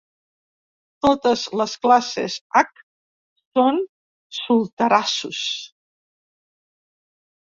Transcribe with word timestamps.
Totes 1.05 1.41
les 1.61 1.73
classes 1.83 2.37
"H" 2.61 2.81
són 3.57 3.77
solterassos. 4.39 5.43